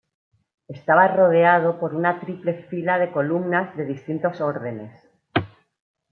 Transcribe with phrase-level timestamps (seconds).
[0.67, 4.91] Estaba rodeado por una triple fila de columnas de distintos órdenes.